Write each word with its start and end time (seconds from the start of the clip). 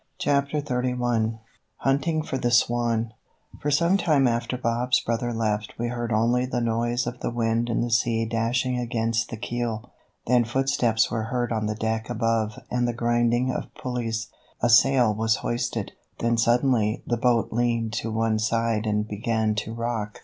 CHAPTER 0.17 0.61
XXXI 0.63 1.37
HUNTING 1.81 2.23
FOR 2.23 2.39
THE 2.39 2.49
SWAN 2.49 3.13
For 3.59 3.69
some 3.69 3.97
time 3.97 4.27
after 4.27 4.57
Bob's 4.57 4.99
brother 4.99 5.31
left 5.31 5.73
we 5.77 5.89
heard 5.89 6.11
only 6.11 6.47
the 6.47 6.59
noise 6.59 7.05
of 7.05 7.19
the 7.19 7.29
wind 7.29 7.69
and 7.69 7.83
the 7.83 7.91
sea 7.91 8.25
dashing 8.25 8.79
against 8.79 9.29
the 9.29 9.37
keel, 9.37 9.91
then 10.25 10.43
footsteps 10.43 11.11
were 11.11 11.25
heard 11.25 11.51
on 11.51 11.67
the 11.67 11.75
deck 11.75 12.09
above 12.09 12.53
and 12.71 12.87
the 12.87 12.93
grinding 12.93 13.51
of 13.51 13.71
pulleys. 13.75 14.29
A 14.63 14.69
sail 14.69 15.13
was 15.13 15.35
hoisted, 15.45 15.91
then 16.17 16.35
suddenly 16.35 17.03
the 17.05 17.15
boat 17.17 17.49
leaned 17.53 17.93
to 18.01 18.09
one 18.11 18.39
side 18.39 18.87
and 18.87 19.07
began 19.07 19.53
to 19.53 19.71
rock. 19.71 20.19